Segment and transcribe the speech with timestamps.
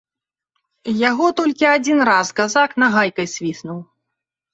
[1.09, 3.79] Яго толькі адзін раз казак нагайкай свіснуў.